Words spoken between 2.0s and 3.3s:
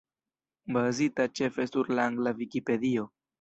la angla Vikipedio.